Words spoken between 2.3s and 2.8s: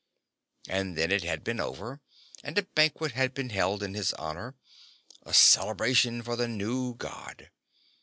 and a